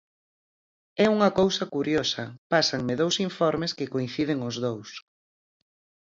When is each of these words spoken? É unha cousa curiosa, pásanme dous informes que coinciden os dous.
É 1.05 1.07
unha 1.15 1.29
cousa 1.39 1.63
curiosa, 1.75 2.23
pásanme 2.51 2.93
dous 3.01 3.15
informes 3.27 3.75
que 3.77 3.91
coinciden 3.93 4.39
os 4.49 4.55
dous. 4.65 4.89